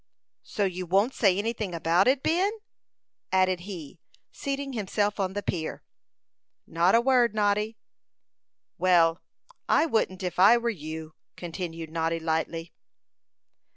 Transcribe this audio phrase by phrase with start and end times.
[0.41, 2.49] "So you won't say anything about it, Ben?"
[3.31, 3.99] added he,
[4.31, 5.83] seating himself on the pier.
[6.65, 7.77] "Not a word, Noddy."
[8.79, 9.21] "Well,
[9.69, 12.73] I wouldn't if I were you," continued Noddy, lightly.